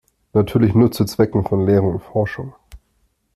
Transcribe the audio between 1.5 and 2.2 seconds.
Lehre und